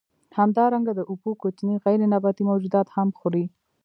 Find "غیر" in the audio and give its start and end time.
1.85-1.99